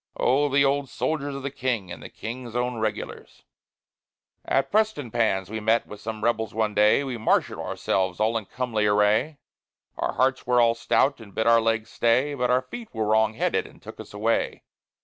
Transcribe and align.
Oh! 0.17 0.49
the 0.49 0.65
old 0.65 0.89
soldiers 0.89 1.35
of 1.35 1.43
the 1.43 1.51
King, 1.51 1.91
and 1.91 2.01
the 2.01 2.09
King's 2.09 2.55
own 2.55 2.79
Regulars. 2.79 3.43
At 4.45 4.71
Prestonpans 4.71 5.51
we 5.51 5.59
met 5.59 5.85
with 5.85 6.01
some 6.01 6.23
rebels 6.23 6.55
one 6.55 6.73
day, 6.73 7.03
We 7.03 7.19
marshalled 7.19 7.59
ourselves 7.59 8.19
all 8.19 8.35
in 8.35 8.45
comely 8.45 8.87
array; 8.87 9.37
Our 9.99 10.13
hearts 10.13 10.47
were 10.47 10.59
all 10.59 10.73
stout, 10.73 11.19
and 11.21 11.35
bid 11.35 11.45
our 11.45 11.61
legs 11.61 11.91
stay, 11.91 12.33
But 12.33 12.49
our 12.49 12.63
feet 12.63 12.89
were 12.95 13.05
wrong 13.05 13.35
headed 13.35 13.67
and 13.67 13.79
took 13.79 13.99
us 13.99 14.11
away. 14.11 14.63